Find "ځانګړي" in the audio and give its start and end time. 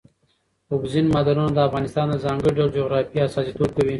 2.25-2.51